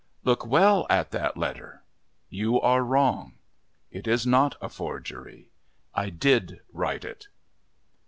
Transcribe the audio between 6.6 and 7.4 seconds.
write it."